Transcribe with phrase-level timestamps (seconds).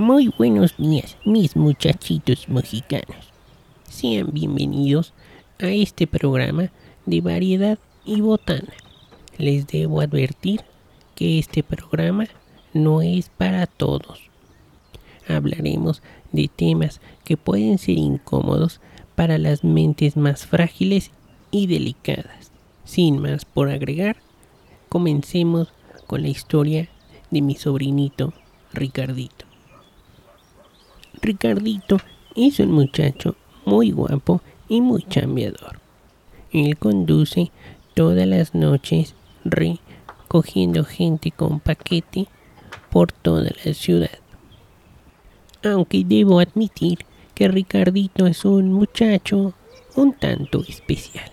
[0.00, 3.34] Muy buenos días, mis muchachitos mexicanos.
[3.86, 5.12] Sean bienvenidos
[5.58, 6.72] a este programa
[7.04, 8.72] de variedad y botana.
[9.36, 10.62] Les debo advertir
[11.14, 12.28] que este programa
[12.72, 14.22] no es para todos.
[15.28, 18.80] Hablaremos de temas que pueden ser incómodos
[19.16, 21.10] para las mentes más frágiles
[21.50, 22.52] y delicadas.
[22.86, 24.16] Sin más por agregar,
[24.88, 25.68] comencemos
[26.06, 26.88] con la historia
[27.30, 28.32] de mi sobrinito
[28.72, 29.49] Ricardito.
[31.22, 31.98] Ricardito
[32.34, 35.78] es un muchacho muy guapo y muy chambeador.
[36.50, 37.50] Él conduce
[37.94, 42.26] todas las noches recogiendo gente con paquete
[42.90, 44.18] por toda la ciudad.
[45.62, 47.00] Aunque debo admitir
[47.34, 49.52] que Ricardito es un muchacho
[49.96, 51.30] un tanto especial.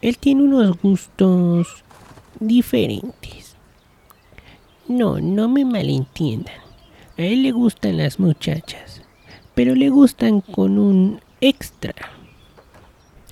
[0.00, 1.82] Él tiene unos gustos
[2.38, 3.56] diferentes.
[4.86, 6.67] No, no me malentiendan.
[7.18, 9.02] A él le gustan las muchachas,
[9.56, 11.92] pero le gustan con un extra.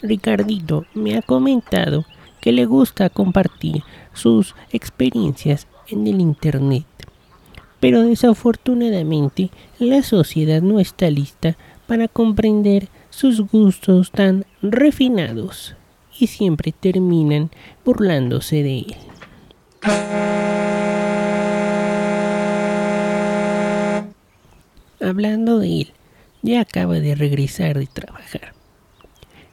[0.00, 2.06] Ricardito me ha comentado
[2.40, 3.82] que le gusta compartir
[4.14, 6.86] sus experiencias en el Internet.
[7.78, 15.76] Pero desafortunadamente la sociedad no está lista para comprender sus gustos tan refinados
[16.18, 17.50] y siempre terminan
[17.84, 18.96] burlándose de él.
[25.04, 25.92] Hablando de él,
[26.40, 28.54] ya acaba de regresar de trabajar.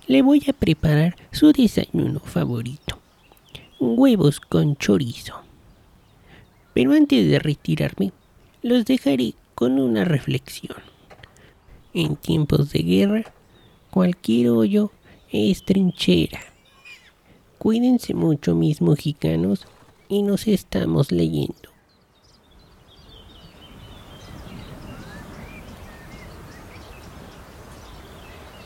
[0.07, 2.97] Le voy a preparar su desayuno favorito.
[3.77, 5.41] Huevos con chorizo.
[6.73, 8.13] Pero antes de retirarme,
[8.61, 10.77] los dejaré con una reflexión.
[11.93, 13.33] En tiempos de guerra,
[13.89, 14.93] cualquier hoyo
[15.33, 16.39] es trinchera.
[17.57, 19.67] Cuídense mucho mis mexicanos
[20.07, 21.70] y nos estamos leyendo.